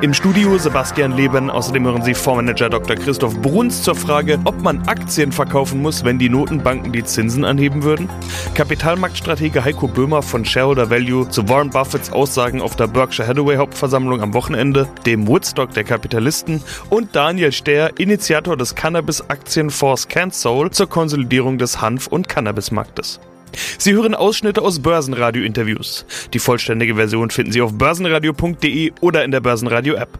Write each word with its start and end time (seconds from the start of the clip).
Im 0.00 0.14
Studio 0.14 0.56
Sebastian 0.58 1.12
Leben. 1.12 1.50
Außerdem 1.50 1.84
hören 1.84 2.02
Sie 2.02 2.14
Fondsmanager 2.14 2.70
Dr. 2.70 2.96
Christoph 2.96 3.36
Bruns 3.40 3.82
zur 3.82 3.94
Frage, 3.94 4.38
ob 4.44 4.62
man 4.62 4.86
Aktien 4.88 5.32
verkaufen 5.32 5.82
muss, 5.82 6.04
wenn 6.04 6.18
die 6.18 6.28
Notenbanken 6.28 6.92
die 6.92 7.04
Zinsen 7.04 7.44
anheben 7.44 7.82
würden. 7.82 8.08
Kapitalmarktstratege 8.54 9.64
Heiko 9.64 9.88
Böhmer 9.88 10.22
von 10.22 10.44
Shareholder 10.44 10.90
Value 10.90 11.28
zu 11.28 11.48
Warren 11.48 11.70
Buffetts 11.70 12.12
Aussagen 12.12 12.62
auf 12.62 12.76
der 12.76 12.86
Berkshire 12.86 13.26
Hathaway 13.26 13.56
Hauptversammlung 13.56 14.22
am 14.22 14.34
Wochenende, 14.34 14.88
dem 15.06 15.26
Woodstock 15.26 15.72
der 15.74 15.84
Kapitalisten 15.84 16.62
und 16.90 17.16
Daniel 17.16 17.52
Stehr, 17.52 17.98
Initiator 17.98 18.56
des 18.56 18.74
Cannabis-Aktienfonds 18.74 20.08
CanSoul 20.08 20.70
zur 20.70 20.88
Konsolidierung 20.88 21.58
des 21.58 21.80
Hanf- 21.80 22.06
und 22.06 22.28
Cannabismarktes. 22.28 23.20
Sie 23.78 23.92
hören 23.92 24.14
Ausschnitte 24.14 24.62
aus 24.62 24.80
Börsenradio-Interviews. 24.80 26.04
Die 26.32 26.38
vollständige 26.38 26.96
Version 26.96 27.30
finden 27.30 27.52
Sie 27.52 27.60
auf 27.60 27.72
börsenradio.de 27.72 28.92
oder 29.00 29.24
in 29.24 29.30
der 29.30 29.40
Börsenradio-App. 29.40 30.18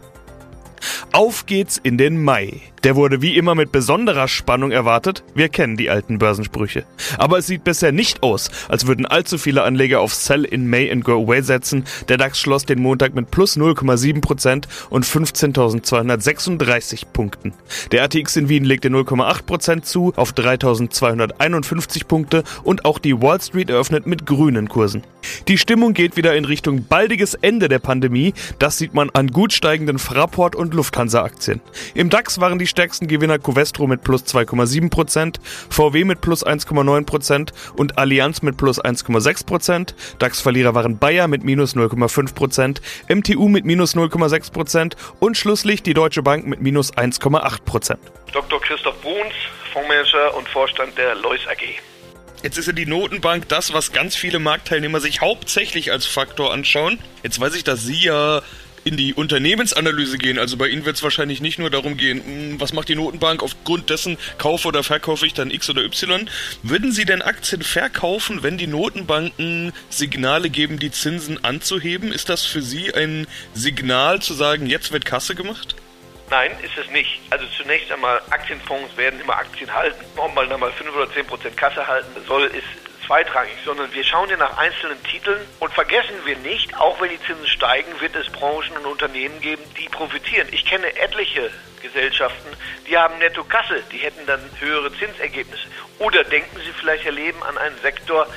Auf 1.11 1.45
geht's 1.45 1.79
in 1.81 1.97
den 1.97 2.23
Mai. 2.23 2.61
Der 2.83 2.95
wurde 2.95 3.21
wie 3.21 3.35
immer 3.35 3.55
mit 3.55 3.71
besonderer 3.71 4.27
Spannung 4.27 4.71
erwartet. 4.71 5.23
Wir 5.35 5.49
kennen 5.49 5.77
die 5.77 5.89
alten 5.89 6.19
Börsensprüche. 6.19 6.85
Aber 7.17 7.39
es 7.39 7.47
sieht 7.47 7.63
bisher 7.63 7.91
nicht 7.91 8.23
aus, 8.23 8.49
als 8.69 8.87
würden 8.87 9.05
allzu 9.05 9.37
viele 9.37 9.63
Anleger 9.63 9.99
auf 9.99 10.13
Sell 10.13 10.45
in 10.45 10.69
May 10.69 10.91
and 10.91 11.03
Go 11.03 11.23
Away 11.23 11.41
setzen. 11.41 11.83
Der 12.07 12.17
DAX 12.17 12.39
schloss 12.39 12.65
den 12.65 12.81
Montag 12.81 13.15
mit 13.15 13.31
plus 13.31 13.57
0,7% 13.57 14.65
und 14.89 15.05
15.236 15.05 17.05
Punkten. 17.11 17.53
Der 17.91 18.03
ATX 18.03 18.37
in 18.37 18.49
Wien 18.49 18.63
legte 18.63 18.89
0,8% 18.89 19.81
zu 19.81 20.13
auf 20.15 20.33
3.251 20.33 22.05
Punkte 22.05 22.43
und 22.63 22.85
auch 22.85 22.99
die 22.99 23.21
Wall 23.21 23.41
Street 23.41 23.69
eröffnet 23.69 24.07
mit 24.07 24.25
grünen 24.25 24.69
Kursen. 24.69 25.03
Die 25.47 25.57
Stimmung 25.57 25.93
geht 25.93 26.17
wieder 26.17 26.35
in 26.35 26.45
Richtung 26.45 26.85
baldiges 26.85 27.33
Ende 27.33 27.67
der 27.67 27.79
Pandemie. 27.79 28.33
Das 28.57 28.77
sieht 28.77 28.93
man 28.93 29.09
an 29.11 29.27
gut 29.27 29.53
steigenden 29.53 29.99
Fraport 29.99 30.55
und 30.55 30.73
Lufthansa-Aktien. 30.73 31.61
Im 31.93 32.09
DAX 32.09 32.39
waren 32.39 32.59
die 32.59 32.67
stärksten 32.69 33.07
Gewinner 33.07 33.39
Covestro 33.39 33.87
mit 33.87 34.03
plus 34.03 34.23
2,7%, 34.23 35.35
VW 35.69 36.03
mit 36.05 36.21
plus 36.21 36.45
1,9% 36.45 37.51
und 37.75 37.97
Allianz 37.97 38.41
mit 38.41 38.57
plus 38.57 38.81
1,6%. 38.81 39.93
DAX-Verlierer 40.19 40.75
waren 40.75 40.97
Bayer 40.97 41.27
mit 41.27 41.43
minus 41.43 41.75
0,5%, 41.75 42.79
MTU 43.09 43.47
mit 43.49 43.65
minus 43.65 43.95
0,6% 43.95 44.95
und 45.19 45.37
schlusslich 45.37 45.83
die 45.83 45.93
Deutsche 45.93 46.23
Bank 46.23 46.45
mit 46.47 46.61
minus 46.61 46.93
1,8%. 46.93 47.97
Dr. 48.31 48.61
Christoph 48.61 49.01
Bruns, 49.01 49.33
Fondsmanager 49.73 50.35
und 50.35 50.47
Vorstand 50.47 50.97
der 50.97 51.15
Lois 51.15 51.47
AG. 51.47 51.81
Jetzt 52.41 52.57
ist 52.57 52.67
ja 52.67 52.73
die 52.73 52.85
Notenbank 52.85 53.49
das, 53.49 53.73
was 53.73 53.91
ganz 53.91 54.15
viele 54.15 54.39
Marktteilnehmer 54.39 55.01
sich 55.01 55.19
hauptsächlich 55.19 55.91
als 55.91 56.05
Faktor 56.05 56.53
anschauen. 56.53 56.97
Jetzt 57.21 57.39
weiß 57.39 57.53
ich, 57.55 57.65
dass 57.65 57.83
Sie 57.83 58.01
ja 58.01 58.41
in 58.83 58.97
die 58.97 59.13
Unternehmensanalyse 59.13 60.17
gehen. 60.17 60.39
Also 60.39 60.57
bei 60.57 60.67
Ihnen 60.67 60.85
wird 60.85 60.95
es 60.95 61.03
wahrscheinlich 61.03 61.41
nicht 61.41 61.59
nur 61.59 61.69
darum 61.69 61.97
gehen, 61.97 62.23
hm, 62.23 62.61
was 62.61 62.73
macht 62.73 62.89
die 62.89 62.95
Notenbank, 62.95 63.43
aufgrund 63.43 63.89
dessen 63.89 64.17
kaufe 64.37 64.67
oder 64.67 64.83
verkaufe 64.83 65.25
ich 65.25 65.33
dann 65.33 65.51
X 65.51 65.69
oder 65.69 65.83
Y. 65.83 66.29
Würden 66.63 66.91
Sie 66.91 67.05
denn 67.05 67.21
Aktien 67.21 67.61
verkaufen, 67.61 68.43
wenn 68.43 68.57
die 68.57 68.67
Notenbanken 68.67 69.73
Signale 69.89 70.49
geben, 70.49 70.79
die 70.79 70.91
Zinsen 70.91 71.43
anzuheben? 71.43 72.11
Ist 72.11 72.29
das 72.29 72.45
für 72.45 72.61
Sie 72.61 72.93
ein 72.93 73.27
Signal 73.53 74.21
zu 74.21 74.33
sagen, 74.33 74.67
jetzt 74.67 74.91
wird 74.91 75.05
Kasse 75.05 75.35
gemacht? 75.35 75.75
Nein, 76.29 76.51
ist 76.61 76.77
es 76.77 76.89
nicht. 76.91 77.19
Also 77.31 77.45
zunächst 77.57 77.91
einmal, 77.91 78.21
Aktienfonds 78.29 78.95
werden 78.97 79.19
immer 79.19 79.35
Aktien 79.35 79.73
halten. 79.73 80.03
Ob 80.15 80.33
man 80.35 80.47
dann 80.47 80.59
mal 80.59 80.71
5 80.71 80.95
oder 80.95 81.11
10 81.11 81.25
Prozent 81.25 81.57
Kasse 81.57 81.85
halten 81.87 82.21
soll, 82.27 82.43
ist 82.45 82.78
zweitrangig, 83.09 83.57
sondern 83.65 83.91
wir 83.91 84.03
schauen 84.03 84.29
ja 84.29 84.37
nach 84.37 84.55
einzelnen 84.59 85.01
Titeln 85.03 85.41
und 85.59 85.73
vergessen 85.73 86.13
wir 86.25 86.37
nicht, 86.37 86.77
auch 86.77 87.01
wenn 87.01 87.09
die 87.09 87.19
Zinsen 87.23 87.47
steigen, 87.47 87.99
wird 87.99 88.15
es 88.15 88.29
Branchen 88.29 88.77
und 88.77 88.85
Unternehmen 88.85 89.41
geben, 89.41 89.63
die 89.79 89.89
profitieren. 89.89 90.47
Ich 90.51 90.63
kenne 90.63 90.95
etliche 90.95 91.49
Gesellschaften, 91.81 92.49
die 92.87 92.95
haben 92.95 93.17
netto 93.17 93.43
Kasse, 93.43 93.81
die 93.91 93.97
hätten 93.97 94.27
dann 94.27 94.39
höhere 94.59 94.93
Zinsergebnisse. 94.93 95.63
Oder 95.97 96.23
denken 96.23 96.55
Sie 96.57 96.71
vielleicht, 96.79 97.03
Herr 97.03 97.11
Leben, 97.11 97.41
an 97.41 97.57
einen 97.57 97.79
Sektor, 97.79 98.27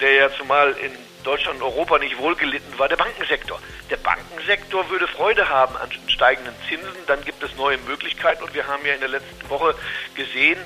der 0.00 0.12
ja 0.12 0.30
zumal 0.32 0.72
in 0.72 0.90
Deutschland 1.22 1.60
und 1.60 1.62
Europa 1.62 1.98
nicht 2.00 2.18
wohlgelitten 2.18 2.76
war, 2.80 2.88
der 2.88 2.96
Bankensektor. 2.96 3.60
Der 3.90 3.96
Bankensektor 3.98 4.90
würde 4.90 5.06
Freude 5.06 5.48
haben 5.48 5.76
an 5.76 5.88
steigenden 6.08 6.54
Zinsen, 6.68 7.06
dann 7.06 7.24
gibt 7.24 7.44
es 7.44 7.54
neue 7.54 7.78
Möglichkeiten 7.78 8.42
und 8.42 8.52
wir 8.54 8.66
haben 8.66 8.84
ja 8.84 8.94
in 8.94 9.00
der 9.00 9.08
letzten 9.08 9.48
Woche 9.48 9.76
gesehen, 10.16 10.58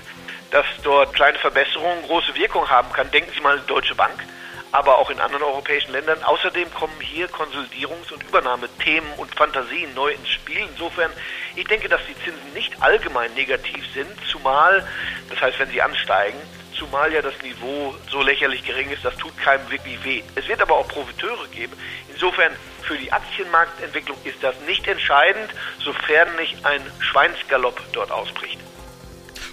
dass 0.51 0.67
dort 0.83 1.15
kleine 1.15 1.39
Verbesserungen 1.39 2.03
große 2.03 2.35
Wirkung 2.35 2.69
haben 2.69 2.93
kann. 2.93 3.11
Denken 3.11 3.31
Sie 3.35 3.41
mal 3.41 3.55
an 3.55 3.63
die 3.63 3.69
Deutsche 3.69 3.95
Bank, 3.95 4.25
aber 4.73 4.99
auch 4.99 5.11
in 5.11 5.21
anderen 5.21 5.45
europäischen 5.45 5.93
Ländern. 5.93 6.23
Außerdem 6.23 6.73
kommen 6.75 7.01
hier 7.01 7.29
Konsolidierungs- 7.29 8.13
und 8.13 8.23
Übernahmethemen 8.23 9.13
und 9.17 9.35
Fantasien 9.35 9.95
neu 9.95 10.13
ins 10.13 10.29
Spiel. 10.29 10.67
Insofern, 10.73 11.11
ich 11.57 11.67
denke, 11.67 11.89
dass 11.89 12.01
die 12.09 12.15
Zinsen 12.25 12.53
nicht 12.53 12.81
allgemein 12.83 13.33
negativ 13.35 13.85
sind, 13.95 14.11
zumal, 14.31 14.87
das 15.29 15.41
heißt, 15.41 15.59
wenn 15.59 15.71
sie 15.71 15.83
ansteigen, 15.83 16.39
zumal 16.77 17.13
ja 17.13 17.21
das 17.21 17.35
Niveau 17.43 17.95
so 18.11 18.23
lächerlich 18.23 18.65
gering 18.65 18.91
ist, 18.91 19.05
das 19.05 19.17
tut 19.17 19.37
keinem 19.39 19.69
wirklich 19.71 20.03
weh. 20.03 20.23
Es 20.35 20.49
wird 20.49 20.63
aber 20.63 20.77
auch 20.77 20.89
Profiteure 20.89 21.47
geben. 21.49 21.77
Insofern 22.13 22.53
für 22.83 22.97
die 22.97 23.13
Aktienmarktentwicklung 23.13 24.17
ist 24.25 24.43
das 24.43 24.59
nicht 24.67 24.89
entscheidend, 24.89 25.51
sofern 25.79 26.35
nicht 26.37 26.65
ein 26.65 26.81
Schweinsgalopp 27.01 27.81
dort 27.93 28.11
ausbricht. 28.11 28.59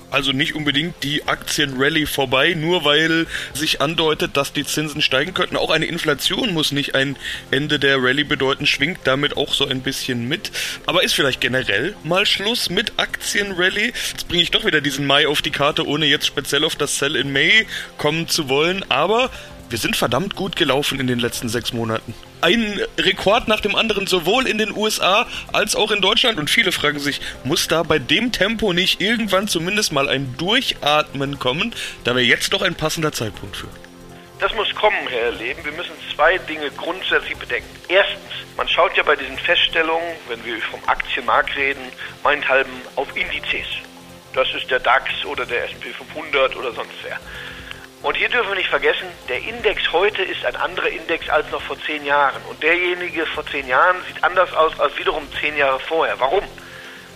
Also 0.09 0.31
nicht 0.31 0.55
unbedingt 0.55 1.03
die 1.03 1.27
Aktienrallye 1.27 2.05
vorbei, 2.05 2.53
nur 2.53 2.85
weil 2.85 3.27
sich 3.53 3.81
andeutet, 3.81 4.37
dass 4.37 4.53
die 4.53 4.63
Zinsen 4.63 5.01
steigen 5.01 5.33
könnten. 5.33 5.57
Auch 5.57 5.69
eine 5.69 5.85
Inflation 5.85 6.53
muss 6.53 6.71
nicht 6.71 6.95
ein 6.95 7.17
Ende 7.51 7.77
der 7.77 7.97
Rallye 7.97 8.23
bedeuten, 8.23 8.65
schwingt 8.65 9.01
damit 9.03 9.35
auch 9.35 9.53
so 9.53 9.67
ein 9.67 9.81
bisschen 9.81 10.27
mit. 10.27 10.51
Aber 10.85 11.03
ist 11.03 11.13
vielleicht 11.13 11.41
generell 11.41 11.93
mal 12.03 12.25
Schluss 12.25 12.69
mit 12.69 12.93
Aktienrallye? 12.97 13.87
Jetzt 13.87 14.27
bringe 14.29 14.43
ich 14.43 14.51
doch 14.51 14.65
wieder 14.65 14.79
diesen 14.79 15.05
Mai 15.05 15.27
auf 15.27 15.41
die 15.41 15.51
Karte, 15.51 15.85
ohne 15.85 16.05
jetzt 16.05 16.25
speziell 16.25 16.63
auf 16.63 16.75
das 16.75 16.97
Sell 16.97 17.17
in 17.17 17.33
May 17.33 17.67
kommen 17.97 18.29
zu 18.29 18.47
wollen. 18.47 18.85
Aber 18.89 19.29
wir 19.69 19.77
sind 19.77 19.95
verdammt 19.95 20.35
gut 20.35 20.55
gelaufen 20.55 20.99
in 20.99 21.07
den 21.07 21.19
letzten 21.19 21.49
sechs 21.49 21.73
Monaten. 21.73 22.13
Ein 22.41 22.79
Rekord 22.97 23.47
nach 23.47 23.59
dem 23.59 23.75
anderen, 23.75 24.07
sowohl 24.07 24.47
in 24.47 24.57
den 24.57 24.75
USA 24.75 25.27
als 25.51 25.75
auch 25.75 25.91
in 25.91 26.01
Deutschland. 26.01 26.39
Und 26.39 26.49
viele 26.49 26.71
fragen 26.71 26.99
sich, 26.99 27.19
muss 27.43 27.67
da 27.67 27.83
bei 27.83 27.99
dem 27.99 28.31
Tempo 28.31 28.73
nicht 28.73 29.01
irgendwann 29.01 29.47
zumindest 29.47 29.91
mal 29.91 30.07
ein 30.07 30.35
Durchatmen 30.37 31.39
kommen? 31.39 31.73
Da 32.03 32.15
wäre 32.15 32.25
jetzt 32.25 32.53
doch 32.53 32.61
ein 32.61 32.75
passender 32.75 33.11
Zeitpunkt 33.11 33.57
für. 33.57 33.67
Das 34.39 34.53
muss 34.53 34.73
kommen, 34.75 35.07
Herr 35.09 35.31
Leben. 35.31 35.65
Wir 35.65 35.71
müssen 35.71 35.93
zwei 36.15 36.37
Dinge 36.37 36.69
grundsätzlich 36.77 37.35
bedenken. 37.37 37.69
Erstens, 37.87 38.21
man 38.55 38.67
schaut 38.67 38.95
ja 38.95 39.03
bei 39.03 39.15
diesen 39.15 39.37
Feststellungen, 39.37 40.15
wenn 40.29 40.43
wir 40.45 40.57
vom 40.61 40.79
Aktienmarkt 40.85 41.55
reden, 41.57 41.81
meinethalben 42.23 42.71
auf 42.95 43.07
Indizes. 43.17 43.67
Das 44.33 44.47
ist 44.53 44.69
der 44.69 44.79
DAX 44.79 45.25
oder 45.25 45.45
der 45.45 45.63
SP 45.65 45.89
500 45.89 46.55
oder 46.55 46.71
sonst 46.71 46.93
wer. 47.03 47.19
Und 48.03 48.15
hier 48.15 48.29
dürfen 48.29 48.49
wir 48.49 48.55
nicht 48.55 48.69
vergessen, 48.69 49.07
der 49.27 49.41
Index 49.41 49.91
heute 49.91 50.21
ist 50.21 50.45
ein 50.45 50.55
anderer 50.55 50.89
Index 50.89 51.27
als 51.29 51.49
noch 51.51 51.61
vor 51.61 51.79
zehn 51.81 52.05
Jahren. 52.05 52.41
Und 52.43 52.61
derjenige 52.61 53.25
vor 53.25 53.45
zehn 53.47 53.67
Jahren 53.67 53.97
sieht 54.07 54.23
anders 54.23 54.53
aus 54.53 54.79
als 54.79 54.97
wiederum 54.99 55.27
zehn 55.41 55.57
Jahre 55.57 55.79
vorher. 55.79 56.19
Warum? 56.19 56.43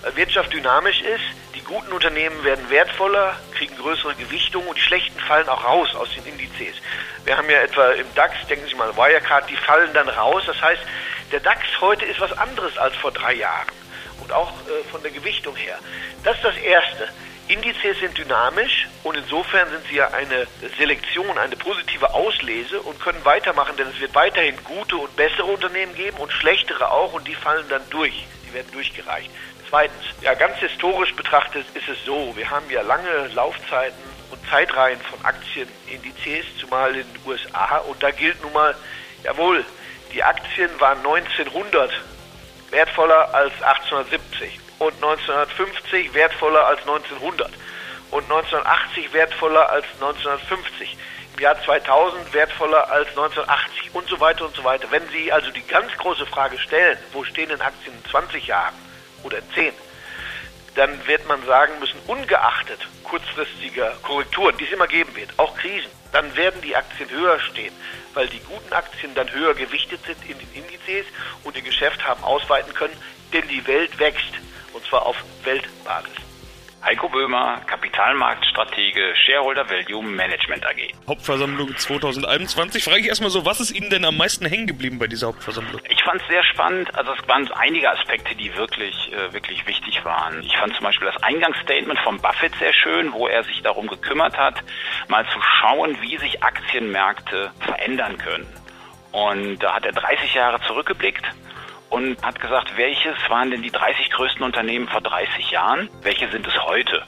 Weil 0.02 0.16
Wirtschaft 0.16 0.52
dynamisch 0.52 1.02
ist, 1.02 1.24
die 1.54 1.62
guten 1.62 1.92
Unternehmen 1.94 2.44
werden 2.44 2.68
wertvoller, 2.70 3.38
kriegen 3.54 3.78
größere 3.78 4.16
Gewichtung 4.16 4.68
und 4.68 4.76
die 4.76 4.82
schlechten 4.82 5.20
fallen 5.20 5.48
auch 5.48 5.64
raus 5.64 5.94
aus 5.94 6.10
den 6.16 6.26
Indizes. 6.26 6.76
Wir 7.26 7.38
haben 7.38 7.50
ja 7.50 7.60
etwa 7.60 7.92
im 7.92 8.08
DAX, 8.16 8.34
denken 8.50 8.68
Sie 8.68 8.76
mal, 8.76 8.96
Wirecard, 8.98 9.48
die 9.50 9.56
fallen 9.58 9.94
dann 9.94 10.10
raus. 10.10 10.44
Das 10.48 10.60
heißt, 10.60 10.82
der 11.32 11.42
DAX 11.42 11.62
heute 11.80 12.06
ist 12.06 12.20
was 12.20 12.36
anderes 12.38 12.76
als 12.80 12.96
vor 12.96 13.12
drei 13.12 13.34
Jahren. 13.34 13.68
Und 14.22 14.32
auch 14.32 14.52
äh, 14.52 14.84
von 14.90 15.02
der 15.04 15.12
Gewichtung 15.12 15.56
her. 15.56 15.78
Das 16.24 16.36
ist 16.38 16.44
das 16.44 16.58
Erste. 16.58 17.08
Indizes 17.52 18.00
sind 18.00 18.18
dynamisch 18.18 18.88
und 19.04 19.18
insofern 19.18 19.70
sind 19.70 19.86
sie 19.90 19.96
ja 19.96 20.08
eine 20.12 20.48
Selektion, 20.78 21.38
eine 21.38 21.58
positive 21.58 22.14
Auslese 22.14 22.80
und 22.82 22.98
können 23.02 23.24
weitermachen, 23.26 23.76
denn 23.76 23.88
es 23.90 24.00
wird 24.00 24.16
weiterhin 24.16 24.56
gute 24.64 24.96
und 24.96 25.14
bessere 25.18 25.46
Unternehmen 25.46 25.94
geben 25.94 26.16
und 26.18 26.32
schlechtere 26.32 26.90
auch 26.90 27.12
und 27.12 27.28
die 27.28 27.36
fallen 27.36 27.68
dann 27.68 27.82
durch. 27.90 28.26
Die 28.48 28.54
werden 28.54 28.72
durchgereicht. 28.72 29.30
Zweitens, 29.70 30.06
ja, 30.22 30.34
ganz 30.34 30.60
historisch 30.60 31.14
betrachtet 31.14 31.66
ist 31.74 31.90
es 31.90 32.06
so, 32.06 32.34
wir 32.38 32.50
haben 32.50 32.70
ja 32.70 32.84
lange 32.84 33.28
Laufzeiten 33.34 34.00
und 34.32 34.40
Zeitreihen 34.50 35.02
von 35.02 35.20
Aktienindizes, 35.26 36.58
zumal 36.58 36.96
in 36.96 37.06
den 37.14 37.22
USA 37.26 37.78
und 37.80 38.02
da 38.02 38.12
gilt 38.12 38.42
nun 38.42 38.54
mal, 38.54 38.74
jawohl, 39.24 39.66
die 40.14 40.24
Aktien 40.24 40.70
waren 40.80 41.00
1900 41.00 41.92
wertvoller 42.70 43.34
als 43.34 43.54
1870 43.62 44.71
und 44.82 44.96
1950 44.96 46.12
wertvoller 46.16 46.66
als 46.66 46.80
1900 46.82 47.52
und 48.10 48.24
1980 48.24 49.14
wertvoller 49.14 49.70
als 49.70 49.86
1950, 49.94 50.98
im 51.36 51.40
Jahr 51.40 51.64
2000 51.64 52.34
wertvoller 52.34 52.90
als 52.90 53.10
1980 53.10 53.94
und 53.94 54.08
so 54.08 54.20
weiter 54.20 54.44
und 54.46 54.56
so 54.56 54.64
weiter. 54.64 54.88
Wenn 54.90 55.08
Sie 55.10 55.32
also 55.32 55.52
die 55.52 55.66
ganz 55.68 55.96
große 55.98 56.26
Frage 56.26 56.58
stellen, 56.58 56.98
wo 57.14 57.24
stehen 57.24 57.50
denn 57.50 57.62
Aktien 57.62 57.94
in 57.94 58.10
20 58.10 58.48
Jahren 58.48 58.74
oder 59.22 59.38
in 59.38 59.52
10, 59.54 59.74
dann 60.74 61.06
wird 61.06 61.28
man 61.28 61.46
sagen 61.46 61.74
müssen, 61.80 62.00
ungeachtet 62.08 62.80
kurzfristiger 63.04 63.94
Korrekturen, 64.02 64.58
die 64.58 64.64
es 64.64 64.72
immer 64.72 64.88
geben 64.88 65.16
wird, 65.16 65.30
auch 65.38 65.56
Krisen, 65.58 65.92
dann 66.12 66.36
werden 66.36 66.60
die 66.62 66.76
Aktien 66.76 67.10
höher 67.10 67.40
stehen, 67.40 67.74
weil 68.16 68.28
die 68.30 68.40
guten 68.40 68.74
Aktien 68.74 69.14
dann 69.14 69.32
höher 69.32 69.54
gewichtet 69.54 70.00
sind 70.06 70.18
in 70.28 70.40
den 70.40 70.54
Indizes 70.54 71.06
und 71.44 71.56
ihr 71.56 71.62
Geschäft 71.62 72.04
haben 72.08 72.24
ausweiten 72.24 72.74
können, 72.74 72.96
denn 73.32 73.48
die 73.48 73.66
Welt 73.68 74.00
wächst 74.00 74.41
und 74.74 74.84
zwar 74.86 75.06
auf 75.06 75.16
Weltbasis. 75.44 76.32
Heiko 76.84 77.10
Böhmer, 77.10 77.62
Kapitalmarktstratege, 77.68 79.14
Shareholder 79.16 79.70
Value 79.70 80.02
Management 80.02 80.66
AG. 80.66 80.92
Hauptversammlung 81.08 81.78
2021. 81.78 82.84
Frage 82.84 83.02
ich 83.02 83.08
erstmal 83.08 83.30
so, 83.30 83.46
was 83.46 83.60
ist 83.60 83.70
Ihnen 83.70 83.92
denn 83.92 84.04
am 84.04 84.18
meisten 84.18 84.48
hängen 84.48 84.66
geblieben 84.66 84.98
bei 84.98 85.06
dieser 85.06 85.28
Hauptversammlung? 85.28 85.80
Ich 85.90 86.02
fand 86.02 86.20
es 86.22 86.28
sehr 86.28 86.44
spannend. 86.44 86.94
Also 86.96 87.12
es 87.14 87.28
waren 87.28 87.48
einige 87.52 87.88
Aspekte, 87.88 88.34
die 88.34 88.56
wirklich, 88.56 89.14
äh, 89.14 89.32
wirklich 89.32 89.68
wichtig 89.68 90.04
waren. 90.04 90.42
Ich 90.42 90.58
fand 90.58 90.74
zum 90.76 90.84
Beispiel 90.84 91.08
das 91.14 91.22
Eingangsstatement 91.22 92.00
von 92.00 92.20
Buffett 92.20 92.56
sehr 92.56 92.74
schön, 92.74 93.14
wo 93.14 93.28
er 93.28 93.44
sich 93.44 93.62
darum 93.62 93.86
gekümmert 93.86 94.36
hat, 94.36 94.56
mal 95.08 95.26
zu 95.28 95.40
schauen, 95.40 95.96
wie 96.02 96.18
sich 96.18 96.42
Aktienmärkte 96.42 97.52
verändern 97.60 98.18
können. 98.18 98.48
Und 99.12 99.60
da 99.60 99.76
hat 99.76 99.86
er 99.86 99.92
30 99.92 100.34
Jahre 100.34 100.60
zurückgeblickt 100.62 101.28
und 101.92 102.24
hat 102.24 102.40
gesagt, 102.40 102.76
welches 102.78 103.16
waren 103.28 103.52
denn 103.52 103.62
die 103.62 103.70
30 103.70 104.10
größten 104.12 104.44
Unternehmen 104.44 104.88
vor 104.88 105.02
30 105.02 105.52
Jahren? 105.52 105.90
Welche 106.02 106.30
sind 106.32 106.48
es 106.48 106.64
heute? 106.64 107.04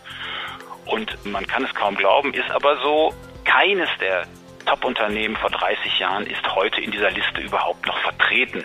Und 0.85 1.25
man 1.25 1.47
kann 1.47 1.63
es 1.63 1.73
kaum 1.73 1.95
glauben, 1.95 2.33
ist 2.33 2.51
aber 2.51 2.77
so, 2.81 3.13
keines 3.45 3.89
der 4.01 4.27
Top-Unternehmen 4.65 5.37
vor 5.37 5.49
30 5.49 5.99
Jahren 5.99 6.25
ist 6.27 6.55
heute 6.55 6.81
in 6.81 6.91
dieser 6.91 7.11
Liste 7.11 7.41
überhaupt 7.41 7.85
noch 7.85 7.97
vertreten. 7.99 8.63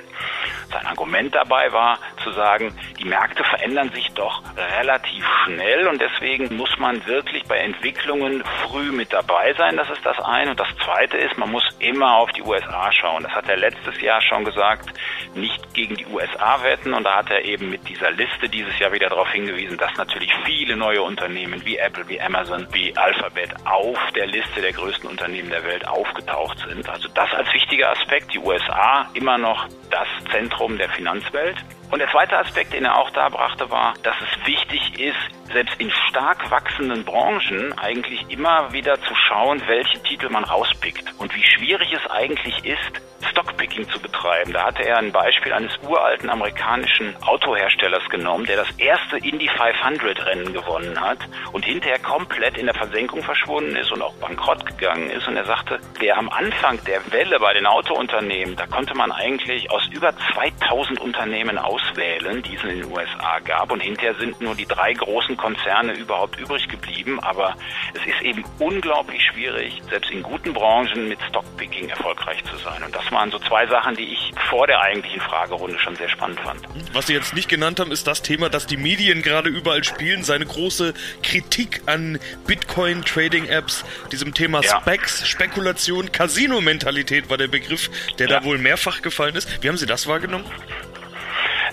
Sein 0.73 0.87
Argument 0.87 1.35
dabei 1.35 1.73
war 1.73 1.99
zu 2.23 2.33
sagen, 2.33 2.73
die 2.99 3.05
Märkte 3.05 3.45
verändern 3.45 3.91
sich 3.93 4.09
doch 4.15 4.43
relativ 4.79 5.25
schnell 5.45 5.87
und 5.87 6.01
deswegen 6.01 6.57
muss 6.57 6.79
man 6.79 7.05
wirklich 7.07 7.45
bei 7.45 7.59
Entwicklungen 7.59 8.43
früh 8.63 8.93
mit 8.93 9.13
dabei 9.13 9.55
sein. 9.55 9.77
Das 9.77 9.89
ist 9.91 10.05
das 10.05 10.19
eine. 10.21 10.51
Und 10.51 10.61
das 10.61 10.69
zweite 10.85 11.17
ist, 11.17 11.37
man 11.39 11.51
muss 11.51 11.65
immer 11.79 12.17
auf 12.17 12.31
die 12.33 12.43
USA 12.43 12.91
schauen. 12.93 13.23
Das 13.23 13.33
hat 13.33 13.49
er 13.49 13.57
letztes 13.57 14.01
Jahr 14.01 14.21
schon 14.21 14.45
gesagt, 14.45 14.93
nicht 15.35 15.75
gegen 15.75 15.97
die 15.97 16.07
USA 16.07 16.63
wetten. 16.63 16.95
Und 16.95 17.05
da 17.05 17.17
hat 17.17 17.31
er 17.31 17.45
eben 17.45 17.71
mit 17.71 17.89
dieser 17.89 18.11
Liste 18.11 18.49
dieses 18.49 18.79
Jahr 18.79 18.93
wieder 18.93 19.09
darauf 19.09 19.31
hingewiesen, 19.31 19.79
dass 19.79 19.95
natürlich 19.97 20.33
viele 20.45 20.77
neue 20.77 21.03
Unternehmen 21.03 21.65
wie 21.65 21.79
Apple, 21.79 22.09
wie 22.09 22.21
Amazon, 22.21 22.67
wie 22.73 22.97
Alphabet 22.97 23.51
auf 23.65 23.99
der 24.15 24.27
Liste 24.27 24.61
der 24.61 24.73
größten 24.73 25.09
Unternehmen 25.09 25.51
der 25.51 25.65
Welt 25.65 25.87
aufgetaucht 25.87 26.59
sind. 26.69 26.89
Also 26.89 27.09
das 27.15 27.33
als 27.33 27.53
wichtiger 27.53 27.91
Aspekt. 27.91 28.33
Die 28.35 28.39
USA 28.39 29.09
immer 29.15 29.39
noch 29.39 29.67
das 29.91 30.09
Zentrum 30.31 30.79
der 30.79 30.89
Finanzwelt. 30.91 31.57
Und 31.91 32.01
der 32.01 32.11
zweite 32.11 32.39
Aspekt, 32.39 32.73
den 32.75 32.85
er 32.85 32.99
auch 32.99 33.11
da 33.11 33.29
brachte, 33.29 33.71
war, 33.71 33.95
dass 34.03 34.17
es 34.21 34.47
wichtig 34.47 35.01
ist, 35.01 35.53
selbst 35.53 35.81
in 35.81 35.91
stark 36.09 36.51
wachsenden 36.51 37.05
Branchen 37.05 37.73
eigentlich 37.79 38.29
immer 38.29 38.73
wieder 38.73 39.01
zu 39.01 39.15
schauen, 39.15 39.63
welche 39.67 40.03
Titel 40.03 40.29
man 40.29 40.45
rauspickt 40.45 41.15
und 41.19 41.35
wie 41.35 41.45
schwierig 41.45 41.93
es 41.93 42.11
eigentlich 42.11 42.65
ist, 42.65 43.01
Stockpicking 43.31 43.89
zu 43.89 44.01
betreiben. 44.01 44.53
Da 44.53 44.67
hatte 44.67 44.85
er 44.85 44.99
ein 44.99 45.13
Beispiel 45.13 45.53
eines 45.53 45.73
uralten 45.83 46.31
amerikanischen 46.31 47.17
Autoherstellers 47.23 48.09
genommen, 48.11 48.47
der 48.47 48.57
das 48.57 48.71
erste 48.79 49.17
Indy 49.19 49.49
500 49.49 50.27
Rennen 50.27 50.53
gewonnen 50.53 51.01
hat 51.01 51.19
und 51.53 51.65
hinterher 51.65 51.99
komplett 51.99 52.57
in 52.57 52.67
der 52.67 52.75
Versenkung 52.75 53.23
verschwunden 53.23 53.77
ist 53.77 53.91
und 53.93 54.03
auch 54.03 54.15
bankrott 54.15 54.65
gegangen 54.67 55.11
ist. 55.11 55.27
Und 55.27 55.37
er 55.37 55.45
sagte, 55.45 55.81
der 56.01 56.17
am 56.17 56.29
Anfang 56.29 56.83
der 56.85 57.01
Welle 57.13 57.39
bei 57.41 57.55
den 57.55 57.67
Autounternehmen, 57.67 58.57
da 58.57 58.67
konnte 58.67 58.95
man 58.95 59.11
eigentlich 59.13 59.71
aus 59.71 59.87
über 59.93 60.13
2000 60.35 61.01
Unternehmen 61.01 61.59
auswählen, 61.79 62.43
die 62.43 62.57
es 62.57 62.63
in 62.63 62.81
den 62.81 62.85
USA 62.93 63.39
gab. 63.41 63.71
Und 63.71 63.81
hinterher 63.81 64.15
sind 64.15 64.41
nur 64.41 64.55
die 64.55 64.67
drei 64.67 64.93
großen 64.93 65.37
Konzerne 65.37 65.93
überhaupt 65.95 66.39
übrig 66.39 66.69
geblieben. 66.69 67.21
Aber 67.21 67.55
es 67.95 68.07
ist 68.07 68.23
eben 68.23 68.45
unglaublich 68.59 69.23
schwierig, 69.25 69.81
selbst 69.89 70.11
in 70.11 70.23
guten 70.23 70.53
Branchen 70.53 71.09
mit 71.09 71.19
Stockpicking 71.29 71.89
erfolgreich 71.89 72.43
zu 72.45 72.57
sein. 72.59 72.83
Und 72.83 72.95
das 72.95 73.11
waren 73.13 73.31
so 73.31 73.39
zwei 73.39 73.67
Sachen, 73.67 73.97
die 73.97 74.13
ich 74.13 74.33
vor 74.49 74.67
der 74.67 74.81
eigentlichen 74.81 75.21
Fragerunde 75.21 75.79
schon 75.79 75.97
sehr 75.97 76.09
spannend 76.09 76.41
fand. 76.41 76.61
Was 76.93 77.07
Sie 77.07 77.15
jetzt 77.15 77.35
nicht 77.35 77.49
genannt 77.49 77.81
haben, 77.81 77.91
ist 77.91 78.07
das 78.07 78.23
Thema, 78.23 78.49
das 78.49 78.67
die 78.67 78.77
Medien 78.77 79.23
gerade 79.23 79.49
überall 79.49 79.85
spielen. 79.85 80.23
Seine 80.23 80.47
große 80.47 80.95
Kritik 81.23 81.83
an 81.87 82.19
Bitcoin-Trading-Apps, 82.47 83.85
diesem 84.13 84.35
Thema 84.35 84.63
ja. 84.63 84.81
Specs, 84.81 85.29
Spekulation, 85.29 86.13
Casino-Mentalität 86.13 87.31
war 87.31 87.37
der 87.37 87.49
Begriff, 87.49 87.91
der 88.19 88.29
ja. 88.29 88.41
da 88.41 88.45
wohl 88.45 88.59
mehrfach 88.59 89.03
gefallen 89.03 89.35
ist. 89.37 89.63
Wie 89.63 89.69
haben 89.69 89.77
Sie 89.77 89.87
das 89.87 90.07
wahrgenommen? 90.07 90.45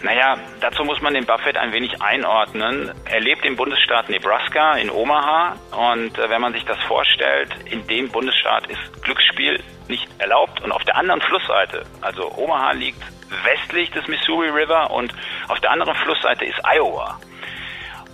Naja, 0.05 0.37
dazu 0.61 0.83
muss 0.83 1.01
man 1.01 1.15
den 1.15 1.25
Buffett 1.25 1.57
ein 1.57 1.73
wenig 1.73 1.99
einordnen. 1.99 2.91
Er 3.05 3.21
lebt 3.21 3.43
im 3.43 3.55
Bundesstaat 3.55 4.07
Nebraska 4.07 4.75
in 4.75 4.91
Omaha 4.91 5.55
und 5.71 6.15
äh, 6.19 6.29
wenn 6.29 6.41
man 6.41 6.53
sich 6.53 6.63
das 6.63 6.77
vorstellt, 6.83 7.49
in 7.65 7.87
dem 7.87 8.11
Bundesstaat 8.11 8.67
ist 8.67 9.01
Glücksspiel 9.01 9.63
nicht 9.87 10.07
erlaubt 10.19 10.61
und 10.61 10.71
auf 10.71 10.83
der 10.83 10.95
anderen 10.95 11.21
Flussseite, 11.21 11.87
also 12.01 12.31
Omaha 12.37 12.73
liegt 12.73 13.01
westlich 13.43 13.89
des 13.93 14.07
Missouri 14.07 14.49
River 14.49 14.91
und 14.91 15.11
auf 15.47 15.59
der 15.61 15.71
anderen 15.71 15.95
Flussseite 15.95 16.45
ist 16.45 16.59
Iowa. 16.63 17.19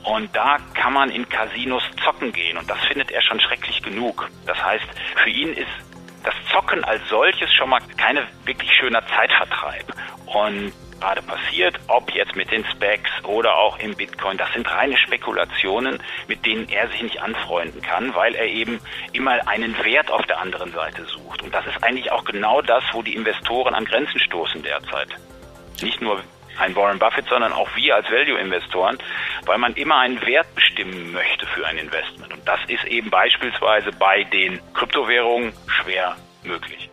Und 0.06 0.34
da 0.34 0.60
kann 0.74 0.94
man 0.94 1.10
in 1.10 1.28
Casinos 1.28 1.84
zocken 2.06 2.32
gehen 2.32 2.58
und 2.58 2.70
das 2.70 2.80
findet 2.86 3.12
er 3.12 3.22
schon 3.22 3.42
schrecklich 3.42 3.84
genug. 3.84 4.30
Das 4.46 4.64
heißt, 4.64 4.88
für 5.22 5.30
ihn 5.30 5.52
ist 5.56 5.68
das 6.24 6.36
Zocken 6.54 6.86
als 6.86 7.02
solches 7.10 7.54
schon 7.54 7.70
mal 7.70 7.82
keine 7.98 8.26
wirklich 8.46 8.72
schöner 8.80 9.06
Zeitvertreib. 9.08 9.88
Und 10.26 10.72
gerade 11.02 11.22
passiert, 11.24 11.80
ob 11.88 12.12
jetzt 12.14 12.36
mit 12.36 12.52
den 12.52 12.64
Specs 12.66 13.10
oder 13.24 13.56
auch 13.56 13.80
im 13.80 13.96
Bitcoin, 13.96 14.38
das 14.38 14.54
sind 14.54 14.72
reine 14.72 14.98
Spekulationen, 14.98 16.02
mit 16.28 16.46
denen 16.46 16.70
er 16.70 16.88
sich 16.90 17.02
nicht 17.02 17.22
anfreunden 17.22 17.82
kann, 17.82 18.14
weil 18.16 18.36
er 18.36 18.46
eben 18.46 18.80
immer 19.12 19.48
einen 19.48 19.76
Wert 19.84 20.12
auf 20.12 20.26
der 20.28 20.40
anderen 20.40 20.72
Seite 20.72 21.04
sucht. 21.06 21.42
Und 21.42 21.54
das 21.54 21.66
ist 21.66 21.84
eigentlich 21.84 22.12
auch 22.12 22.24
genau 22.24 22.62
das, 22.62 22.84
wo 22.94 23.02
die 23.02 23.16
Investoren 23.16 23.74
an 23.74 23.86
Grenzen 23.86 24.20
stoßen 24.20 24.62
derzeit. 24.62 25.10
Nicht 25.82 26.02
nur 26.02 26.22
ein 26.60 26.76
Warren 26.76 27.00
Buffett, 27.00 27.28
sondern 27.28 27.54
auch 27.54 27.76
wir 27.76 27.96
als 27.96 28.10
Value-Investoren, 28.12 28.98
weil 29.46 29.58
man 29.58 29.74
immer 29.74 29.98
einen 29.98 30.22
Wert 30.26 30.54
bestimmen 30.54 31.12
möchte 31.12 31.48
für 31.48 31.66
ein 31.66 31.78
Investment. 31.78 32.32
Und 32.32 32.48
das 32.48 32.60
ist 32.68 32.84
eben 32.86 33.10
beispielsweise 33.10 33.92
bei 33.92 34.24
den 34.26 34.60
Kryptowährungen 34.74 35.54
schwer 35.68 36.16
möglich. 36.44 36.91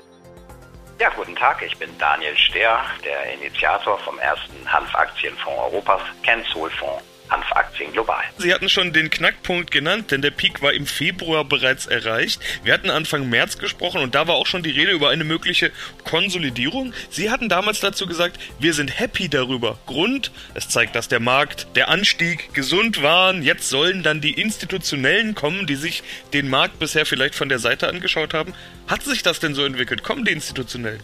Ja, 1.01 1.11
guten 1.11 1.37
Tag, 1.37 1.63
ich 1.63 1.77
bin 1.77 1.97
Daniel 1.97 2.37
Stehr, 2.37 2.85
der 3.05 3.33
Initiator 3.35 3.97
vom 4.01 4.19
ersten 4.19 4.67
Hanfaktienfonds 4.67 5.73
Europas, 5.73 6.03
Kennzoll-Fonds 6.25 7.05
Hanfaktien 7.31 7.93
global. 7.93 8.23
Sie 8.39 8.53
hatten 8.53 8.69
schon 8.69 8.93
den 8.93 9.11
Knackpunkt 9.11 9.71
genannt, 9.71 10.11
denn 10.11 10.23
der 10.23 10.31
Peak 10.31 10.63
war 10.63 10.73
im 10.73 10.87
Februar 10.87 11.45
bereits 11.45 11.87
erreicht. 11.87 12.41
Wir 12.65 12.73
hatten 12.73 12.91
Anfang 12.91 13.29
März 13.29 13.59
gesprochen 13.59 14.01
und 14.01 14.15
da 14.15 14.27
war 14.27 14.37
auch 14.37 14.47
schon 14.47 14.63
die 14.63 14.71
Rede 14.71 14.93
über 14.93 15.11
eine 15.11 15.25
mögliche 15.25 15.71
Konsolidierung. 16.05 16.93
Sie 17.11 17.31
hatten 17.31 17.49
damals 17.49 17.81
dazu 17.81 18.07
gesagt, 18.07 18.39
wir 18.59 18.75
sind 18.75 18.99
happy 18.99 19.29
darüber. 19.29 19.79
Grund, 19.87 20.31
es 20.55 20.69
zeigt, 20.69 20.95
dass 20.95 21.09
der 21.09 21.21
Markt, 21.21 21.69
der 21.77 21.89
Anstieg 21.89 22.55
gesund 22.55 23.03
waren. 23.03 23.43
Jetzt 23.43 23.69
sollen 23.69 24.03
dann 24.03 24.21
die 24.21 24.41
Institutionellen 24.41 25.35
kommen, 25.35 25.67
die 25.67 25.77
sich 25.77 26.03
den 26.33 26.49
Markt 26.49 26.79
bisher 26.79 27.07
vielleicht 27.07 27.35
von 27.35 27.49
der 27.49 27.59
Seite 27.59 27.89
angeschaut 27.89 28.35
haben. 28.35 28.55
Hat 28.87 29.03
sich 29.03 29.23
das 29.23 29.41
denn 29.41 29.55
so 29.55 29.65
entwickelt? 29.65 30.03
Kommen 30.03 30.25
die 30.25 30.33
Institutionellen? 30.33 31.01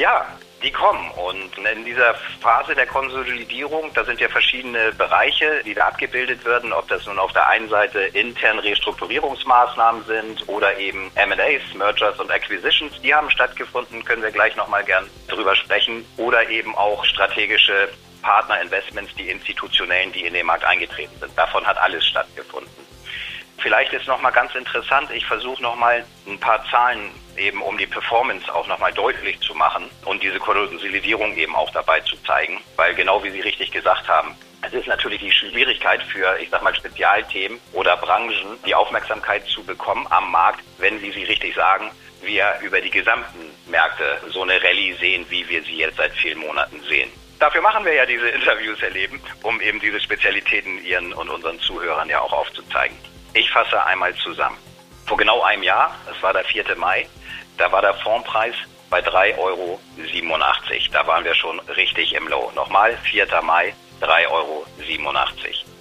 Ja, 0.00 0.26
die 0.62 0.70
kommen. 0.70 1.10
Und 1.10 1.58
in 1.58 1.84
dieser 1.84 2.14
Phase 2.40 2.74
der 2.74 2.86
Konsolidierung, 2.86 3.92
da 3.92 4.02
sind 4.02 4.18
ja 4.18 4.30
verschiedene 4.30 4.92
Bereiche, 4.92 5.62
die 5.66 5.74
da 5.74 5.88
abgebildet 5.88 6.42
werden, 6.46 6.72
ob 6.72 6.88
das 6.88 7.04
nun 7.04 7.18
auf 7.18 7.34
der 7.34 7.46
einen 7.48 7.68
Seite 7.68 7.98
interne 8.14 8.64
Restrukturierungsmaßnahmen 8.64 10.02
sind 10.06 10.48
oder 10.48 10.78
eben 10.78 11.10
M&As, 11.16 11.74
Mergers 11.74 12.18
und 12.18 12.30
Acquisitions, 12.30 12.98
die 13.02 13.14
haben 13.14 13.30
stattgefunden, 13.30 14.02
können 14.02 14.22
wir 14.22 14.30
gleich 14.30 14.56
nochmal 14.56 14.84
gern 14.84 15.06
drüber 15.28 15.54
sprechen, 15.54 16.02
oder 16.16 16.48
eben 16.48 16.74
auch 16.76 17.04
strategische 17.04 17.90
Partnerinvestments, 18.22 19.14
die 19.16 19.28
institutionellen, 19.28 20.12
die 20.12 20.24
in 20.24 20.32
den 20.32 20.46
Markt 20.46 20.64
eingetreten 20.64 21.14
sind. 21.20 21.36
Davon 21.36 21.66
hat 21.66 21.76
alles 21.76 22.06
stattgefunden. 22.06 22.70
Vielleicht 23.60 23.92
ist 23.92 24.06
nochmal 24.06 24.32
ganz 24.32 24.54
interessant, 24.54 25.10
ich 25.12 25.26
versuche 25.26 25.62
nochmal 25.62 26.04
ein 26.26 26.40
paar 26.40 26.64
Zahlen 26.70 27.10
eben 27.36 27.60
um 27.62 27.76
die 27.76 27.86
Performance 27.86 28.52
auch 28.54 28.66
nochmal 28.66 28.92
deutlich 28.92 29.38
zu 29.40 29.54
machen 29.54 29.90
und 30.04 30.22
diese 30.22 30.38
Konsolidierung 30.38 31.36
eben 31.36 31.54
auch 31.54 31.70
dabei 31.70 32.00
zu 32.00 32.16
zeigen, 32.24 32.58
weil 32.76 32.94
genau 32.94 33.22
wie 33.22 33.30
Sie 33.30 33.40
richtig 33.40 33.70
gesagt 33.70 34.08
haben, 34.08 34.34
es 34.62 34.72
ist 34.72 34.86
natürlich 34.86 35.20
die 35.20 35.32
Schwierigkeit 35.32 36.02
für, 36.02 36.38
ich 36.38 36.50
sag 36.50 36.62
mal, 36.62 36.74
Spezialthemen 36.74 37.58
oder 37.72 37.96
Branchen, 37.96 38.58
die 38.66 38.74
Aufmerksamkeit 38.74 39.46
zu 39.46 39.62
bekommen 39.64 40.06
am 40.10 40.30
Markt, 40.30 40.62
wenn, 40.78 41.00
wie 41.00 41.12
Sie 41.12 41.24
richtig 41.24 41.54
sagen, 41.54 41.90
wir 42.22 42.54
über 42.62 42.80
die 42.80 42.90
gesamten 42.90 43.50
Märkte 43.66 44.20
so 44.28 44.42
eine 44.42 44.62
Rallye 44.62 44.94
sehen, 44.94 45.26
wie 45.28 45.48
wir 45.48 45.62
sie 45.62 45.76
jetzt 45.76 45.96
seit 45.96 46.12
vielen 46.12 46.38
Monaten 46.38 46.80
sehen. 46.88 47.10
Dafür 47.38 47.62
machen 47.62 47.84
wir 47.84 47.94
ja 47.94 48.04
diese 48.04 48.28
Interviews 48.38 48.82
erleben, 48.82 49.20
um 49.42 49.60
eben 49.60 49.80
diese 49.80 50.00
Spezialitäten 50.00 50.84
Ihren 50.84 51.12
und 51.14 51.30
unseren 51.30 51.58
Zuhörern 51.60 52.08
ja 52.08 52.20
auch 52.20 52.32
aufzuzeigen. 52.32 52.96
Ich 53.32 53.50
fasse 53.50 53.84
einmal 53.84 54.14
zusammen. 54.16 54.58
Vor 55.06 55.16
genau 55.16 55.42
einem 55.42 55.62
Jahr, 55.62 55.94
es 56.10 56.20
war 56.22 56.32
der 56.32 56.44
4. 56.44 56.64
Mai, 56.76 57.06
da 57.58 57.70
war 57.70 57.80
der 57.80 57.94
Fondpreis 57.94 58.54
bei 58.90 59.00
3,87 59.00 59.38
Euro. 59.38 59.80
Da 60.92 61.06
waren 61.06 61.24
wir 61.24 61.34
schon 61.34 61.60
richtig 61.60 62.12
im 62.12 62.26
Low. 62.26 62.50
Nochmal, 62.56 62.96
4. 63.04 63.26
Mai, 63.42 63.72
3,87 64.00 64.28
Euro. 64.30 64.66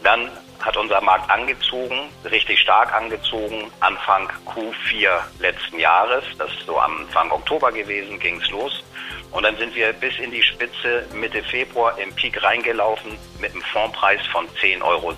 Dann 0.04 0.30
hat 0.60 0.78
unser 0.78 1.02
Markt 1.02 1.30
angezogen, 1.32 2.10
richtig 2.30 2.60
stark 2.60 2.94
angezogen, 2.94 3.72
Anfang 3.80 4.30
Q4 4.46 5.22
letzten 5.40 5.80
Jahres. 5.80 6.24
Das 6.38 6.52
ist 6.52 6.66
so 6.68 6.78
Anfang 6.78 7.32
Oktober 7.32 7.72
gewesen, 7.72 8.20
ging 8.20 8.40
es 8.42 8.50
los. 8.52 8.84
Und 9.32 9.44
dann 9.44 9.58
sind 9.58 9.74
wir 9.76 9.94
bis 9.94 10.18
in 10.20 10.32
die 10.32 10.44
Spitze 10.44 11.08
Mitte 11.14 11.44
Februar 11.44 11.98
im 11.98 12.14
Peak 12.14 12.42
reingelaufen 12.44 13.18
mit 13.40 13.54
einem 13.54 13.62
Fondpreis 13.62 14.22
von 14.28 14.48
10,16 14.62 14.84
Euro. 14.84 15.14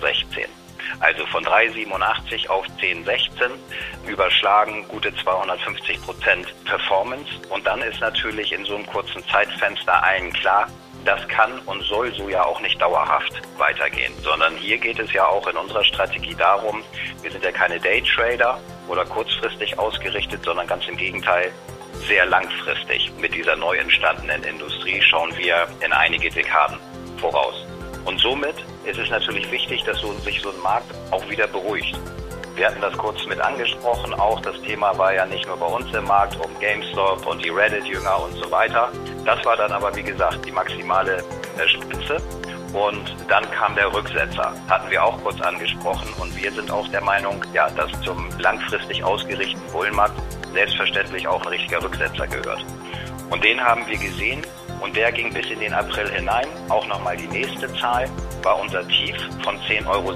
Also 1.00 1.26
von 1.26 1.44
3,87 1.44 2.48
auf 2.48 2.66
10,16 2.80 3.50
überschlagen 4.06 4.86
gute 4.88 5.14
250 5.14 6.02
Prozent 6.02 6.54
Performance. 6.64 7.30
Und 7.48 7.66
dann 7.66 7.82
ist 7.82 8.00
natürlich 8.00 8.52
in 8.52 8.64
so 8.64 8.76
einem 8.76 8.86
kurzen 8.86 9.22
Zeitfenster 9.28 10.02
allen 10.02 10.32
klar, 10.32 10.68
das 11.04 11.26
kann 11.28 11.58
und 11.66 11.82
soll 11.82 12.14
so 12.14 12.28
ja 12.28 12.44
auch 12.44 12.60
nicht 12.60 12.80
dauerhaft 12.80 13.32
weitergehen, 13.58 14.12
sondern 14.22 14.54
hier 14.56 14.78
geht 14.78 14.98
es 14.98 15.12
ja 15.12 15.26
auch 15.26 15.46
in 15.48 15.56
unserer 15.56 15.84
Strategie 15.84 16.34
darum, 16.34 16.82
wir 17.22 17.30
sind 17.30 17.44
ja 17.44 17.50
keine 17.50 17.80
Daytrader 17.80 18.60
oder 18.88 19.04
kurzfristig 19.04 19.78
ausgerichtet, 19.78 20.44
sondern 20.44 20.66
ganz 20.66 20.86
im 20.86 20.96
Gegenteil, 20.96 21.52
sehr 22.06 22.26
langfristig. 22.26 23.12
Mit 23.18 23.34
dieser 23.34 23.56
neu 23.56 23.76
entstandenen 23.76 24.42
Industrie 24.44 25.00
schauen 25.02 25.36
wir 25.36 25.66
in 25.84 25.92
einige 25.92 26.30
Dekaden 26.30 26.78
voraus. 27.18 27.66
Und 28.04 28.20
somit 28.20 28.54
ist 28.84 28.98
es 28.98 29.10
natürlich 29.10 29.50
wichtig, 29.50 29.84
dass 29.84 29.98
so, 30.00 30.12
sich 30.24 30.40
so 30.40 30.50
ein 30.50 30.60
Markt 30.62 30.92
auch 31.10 31.28
wieder 31.28 31.46
beruhigt. 31.46 31.98
Wir 32.54 32.66
hatten 32.66 32.80
das 32.82 32.96
kurz 32.98 33.24
mit 33.26 33.40
angesprochen, 33.40 34.12
auch 34.14 34.38
das 34.40 34.60
Thema 34.60 34.96
war 34.98 35.14
ja 35.14 35.24
nicht 35.24 35.46
nur 35.46 35.56
bei 35.56 35.66
uns 35.66 35.92
im 35.94 36.04
Markt 36.04 36.36
um 36.44 36.50
GameStop 36.60 37.26
und 37.26 37.42
die 37.42 37.48
Reddit-Jünger 37.48 38.22
und 38.24 38.34
so 38.34 38.50
weiter. 38.50 38.90
Das 39.24 39.42
war 39.46 39.56
dann 39.56 39.72
aber, 39.72 39.94
wie 39.96 40.02
gesagt, 40.02 40.44
die 40.44 40.52
maximale 40.52 41.24
äh, 41.58 41.68
Spitze. 41.68 42.20
Und 42.74 43.16
dann 43.28 43.50
kam 43.50 43.74
der 43.74 43.92
Rücksetzer, 43.92 44.54
hatten 44.68 44.90
wir 44.90 45.02
auch 45.02 45.22
kurz 45.22 45.40
angesprochen. 45.40 46.08
Und 46.18 46.34
wir 46.36 46.50
sind 46.52 46.70
auch 46.70 46.88
der 46.88 47.02
Meinung, 47.02 47.42
ja, 47.52 47.68
dass 47.70 47.90
zum 48.02 48.28
langfristig 48.38 49.02
ausgerichteten 49.04 49.72
Bullenmarkt 49.72 50.20
selbstverständlich 50.52 51.26
auch 51.26 51.42
ein 51.42 51.48
richtiger 51.48 51.82
Rücksetzer 51.82 52.26
gehört. 52.26 52.64
Und 53.30 53.42
den 53.44 53.62
haben 53.62 53.86
wir 53.86 53.96
gesehen 53.96 54.42
und 54.82 54.96
der 54.96 55.12
ging 55.12 55.32
bis 55.32 55.46
in 55.50 55.60
den 55.60 55.72
April 55.72 56.10
hinein. 56.10 56.46
Auch 56.68 56.86
nochmal 56.86 57.16
die 57.16 57.28
nächste 57.28 57.72
Zahl 57.74 58.08
war 58.42 58.60
unser 58.60 58.86
Tief 58.88 59.16
von 59.44 59.56
10,16 59.60 59.86
Euro 59.86 60.12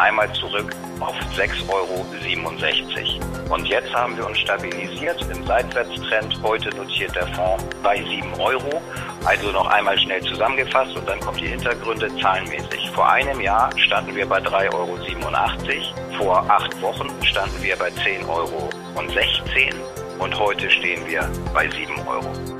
einmal 0.00 0.32
zurück 0.32 0.74
auf 0.98 1.14
6,67 1.36 1.68
Euro. 1.68 3.54
Und 3.54 3.66
jetzt 3.68 3.92
haben 3.94 4.16
wir 4.16 4.26
uns 4.26 4.38
stabilisiert 4.38 5.24
im 5.30 5.46
Seitwärtstrend. 5.46 6.40
Heute 6.42 6.70
notiert 6.76 7.14
der 7.14 7.26
Fonds 7.28 7.64
bei 7.82 7.96
7 7.96 8.34
Euro. 8.40 8.82
Also 9.24 9.52
noch 9.52 9.66
einmal 9.66 9.98
schnell 9.98 10.22
zusammengefasst 10.22 10.96
und 10.96 11.08
dann 11.08 11.20
kommen 11.20 11.38
die 11.38 11.48
Hintergründe 11.48 12.08
zahlenmäßig. 12.18 12.90
Vor 12.94 13.08
einem 13.08 13.40
Jahr 13.40 13.70
standen 13.78 14.14
wir 14.16 14.26
bei 14.26 14.38
3,87 14.38 14.72
Euro. 14.74 14.98
Vor 16.18 16.50
acht 16.50 16.82
Wochen 16.82 17.08
standen 17.24 17.62
wir 17.62 17.76
bei 17.76 17.88
10,16 17.88 18.28
Euro. 18.28 18.68
Und 20.18 20.38
heute 20.38 20.70
stehen 20.70 21.06
wir 21.06 21.30
bei 21.54 21.68
7 21.70 21.96
Euro. 22.06 22.59